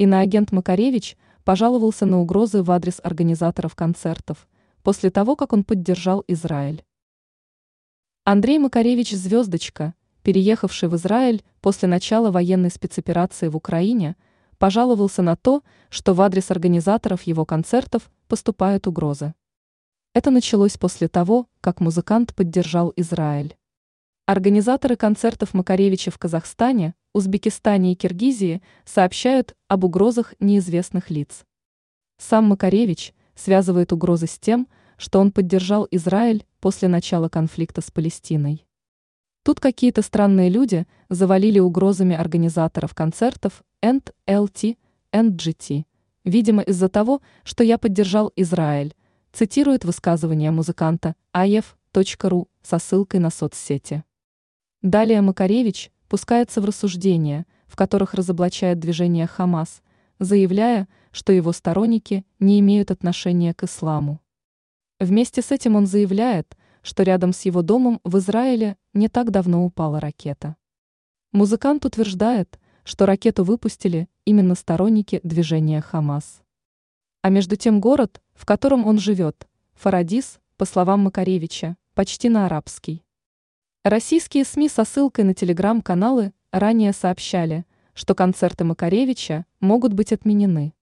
Иноагент 0.00 0.50
Макаревич 0.50 1.18
пожаловался 1.44 2.06
на 2.06 2.20
угрозы 2.20 2.62
в 2.62 2.70
адрес 2.70 3.00
организаторов 3.02 3.74
концертов 3.74 4.48
после 4.82 5.10
того, 5.10 5.36
как 5.36 5.52
он 5.52 5.62
поддержал 5.62 6.24
Израиль. 6.26 6.82
Андрей 8.24 8.58
Макаревич 8.58 9.10
«Звездочка», 9.10 9.92
переехавший 10.22 10.88
в 10.88 10.96
Израиль 10.96 11.44
после 11.60 11.86
начала 11.86 12.30
военной 12.30 12.70
спецоперации 12.70 13.48
в 13.48 13.56
Украине, 13.58 14.16
пожаловался 14.56 15.20
на 15.20 15.36
то, 15.36 15.62
что 15.90 16.14
в 16.14 16.22
адрес 16.22 16.50
организаторов 16.50 17.24
его 17.24 17.44
концертов 17.44 18.10
поступают 18.26 18.86
угрозы. 18.86 19.34
Это 20.14 20.30
началось 20.30 20.78
после 20.78 21.08
того, 21.08 21.46
как 21.60 21.78
музыкант 21.80 22.34
поддержал 22.34 22.90
Израиль. 22.96 23.54
Организаторы 24.26 24.96
концертов 24.96 25.54
Макаревича 25.54 26.10
в 26.10 26.18
Казахстане, 26.18 26.94
Узбекистане 27.12 27.92
и 27.92 27.96
Киргизии 27.96 28.62
сообщают 28.84 29.56
об 29.66 29.84
угрозах 29.84 30.34
неизвестных 30.38 31.10
лиц. 31.10 31.44
Сам 32.18 32.44
Макаревич 32.44 33.14
связывает 33.34 33.92
угрозы 33.92 34.26
с 34.26 34.38
тем, 34.38 34.68
что 34.96 35.18
он 35.18 35.32
поддержал 35.32 35.88
Израиль 35.90 36.44
после 36.60 36.86
начала 36.88 37.28
конфликта 37.28 37.80
с 37.80 37.90
Палестиной. 37.90 38.66
Тут 39.42 39.58
какие-то 39.58 40.02
странные 40.02 40.50
люди 40.50 40.86
завалили 41.08 41.58
угрозами 41.58 42.14
организаторов 42.14 42.94
концертов 42.94 43.62
NLT, 43.82 44.76
NGT, 45.12 45.84
видимо 46.24 46.62
из-за 46.62 46.88
того, 46.88 47.22
что 47.42 47.64
я 47.64 47.78
поддержал 47.78 48.30
Израиль, 48.36 48.94
цитирует 49.32 49.84
высказывание 49.84 50.50
музыканта 50.50 51.14
aef.ru 51.34 52.48
со 52.62 52.78
ссылкой 52.78 53.20
на 53.20 53.30
соцсети. 53.30 54.04
Далее 54.82 55.20
Макаревич 55.20 55.92
пускается 56.08 56.62
в 56.62 56.64
рассуждения, 56.64 57.44
в 57.66 57.76
которых 57.76 58.14
разоблачает 58.14 58.78
движение 58.78 59.26
Хамас, 59.26 59.82
заявляя, 60.18 60.88
что 61.10 61.34
его 61.34 61.52
сторонники 61.52 62.24
не 62.38 62.60
имеют 62.60 62.90
отношения 62.90 63.52
к 63.52 63.64
исламу. 63.64 64.20
Вместе 64.98 65.42
с 65.42 65.50
этим 65.50 65.76
он 65.76 65.86
заявляет, 65.86 66.56
что 66.80 67.02
рядом 67.02 67.34
с 67.34 67.42
его 67.42 67.60
домом 67.60 68.00
в 68.04 68.16
Израиле 68.18 68.78
не 68.94 69.08
так 69.08 69.30
давно 69.30 69.66
упала 69.66 70.00
ракета. 70.00 70.56
Музыкант 71.30 71.84
утверждает, 71.84 72.58
что 72.82 73.04
ракету 73.04 73.44
выпустили 73.44 74.08
именно 74.24 74.54
сторонники 74.54 75.20
движения 75.22 75.82
Хамас. 75.82 76.40
А 77.20 77.28
между 77.28 77.56
тем 77.56 77.80
город, 77.80 78.22
в 78.32 78.46
котором 78.46 78.86
он 78.86 78.98
живет, 78.98 79.46
Фарадис, 79.74 80.40
по 80.56 80.64
словам 80.64 81.00
Макаревича, 81.00 81.76
почти 81.94 82.30
на 82.30 82.46
арабский. 82.46 83.04
Российские 83.82 84.44
СМИ 84.44 84.68
со 84.68 84.84
ссылкой 84.84 85.24
на 85.24 85.32
телеграм-каналы 85.32 86.34
ранее 86.52 86.92
сообщали, 86.92 87.64
что 87.94 88.14
концерты 88.14 88.62
Макаревича 88.62 89.46
могут 89.58 89.94
быть 89.94 90.12
отменены. 90.12 90.74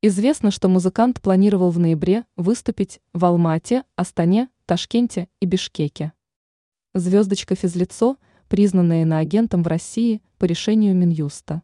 Известно, 0.00 0.50
что 0.50 0.70
музыкант 0.70 1.20
планировал 1.20 1.70
в 1.70 1.78
ноябре 1.78 2.24
выступить 2.36 3.02
в 3.12 3.26
Алмате, 3.26 3.84
Астане, 3.94 4.48
Ташкенте 4.64 5.28
и 5.40 5.44
Бишкеке. 5.44 6.14
Звездочка 6.94 7.56
физлицо, 7.56 8.16
признанная 8.48 9.02
иноагентом 9.02 9.62
в 9.62 9.66
России 9.66 10.22
по 10.38 10.46
решению 10.46 10.96
Минюста. 10.96 11.60